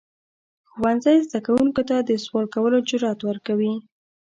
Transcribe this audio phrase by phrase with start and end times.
[0.71, 3.73] ښوونځی زده کوونکو ته د سوال کولو جرئت ورکوي.